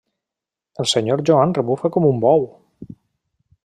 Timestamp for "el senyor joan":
0.83-1.55